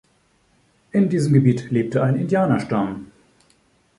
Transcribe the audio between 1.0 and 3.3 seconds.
diesem Gebiet lebte ein Indianerstamm.